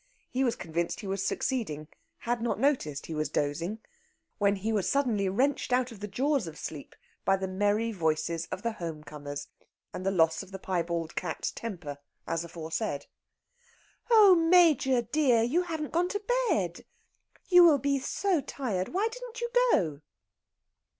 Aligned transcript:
He 0.31 0.43
was 0.43 0.55
convinced 0.55 1.01
he 1.01 1.05
was 1.07 1.23
succeeding, 1.23 1.87
had 2.21 2.41
not 2.41 2.59
noticed 2.59 3.05
he 3.05 3.13
was 3.13 3.29
dozing, 3.29 3.77
when 4.39 4.55
he 4.55 4.73
was 4.73 4.89
suddenly 4.89 5.29
wrenched 5.29 5.71
out 5.71 5.91
of 5.91 5.99
the 5.99 6.07
jaws 6.07 6.47
of 6.47 6.57
sleep 6.57 6.95
by 7.23 7.37
the 7.37 7.47
merry 7.47 7.91
voices 7.91 8.47
of 8.47 8.63
the 8.63 8.71
home 8.71 9.03
comers 9.03 9.47
and 9.93 10.03
the 10.03 10.09
loss 10.09 10.41
of 10.41 10.51
the 10.51 10.57
piebald 10.57 11.15
cat's 11.15 11.51
temper 11.51 11.99
as 12.25 12.43
aforesaid. 12.43 13.05
"Oh, 14.09 14.33
Major 14.33 15.03
dear, 15.03 15.43
you 15.43 15.61
haven't 15.61 15.91
gone 15.93 16.07
to 16.09 16.23
bed! 16.49 16.83
You 17.49 17.63
will 17.63 17.77
be 17.77 17.99
so 17.99 18.41
tired! 18.41 18.87
Why 18.89 19.07
didn't 19.11 19.39
you 19.39 19.51
go?" 19.71 20.01